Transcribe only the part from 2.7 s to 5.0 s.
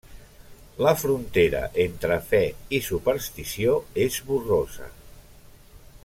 i superstició és borrosa.